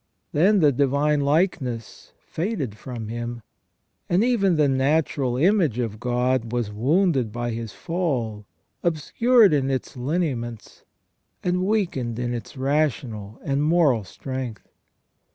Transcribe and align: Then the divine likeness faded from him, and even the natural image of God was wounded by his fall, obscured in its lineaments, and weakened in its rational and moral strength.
Then 0.33 0.61
the 0.61 0.71
divine 0.71 1.19
likeness 1.21 2.11
faded 2.17 2.75
from 2.75 3.09
him, 3.09 3.43
and 4.09 4.23
even 4.23 4.55
the 4.55 4.67
natural 4.67 5.37
image 5.37 5.77
of 5.77 5.99
God 5.99 6.51
was 6.51 6.73
wounded 6.73 7.31
by 7.31 7.51
his 7.51 7.71
fall, 7.71 8.47
obscured 8.81 9.53
in 9.53 9.69
its 9.69 9.95
lineaments, 9.95 10.85
and 11.43 11.63
weakened 11.67 12.17
in 12.17 12.33
its 12.33 12.57
rational 12.57 13.39
and 13.43 13.61
moral 13.63 14.03
strength. 14.03 14.67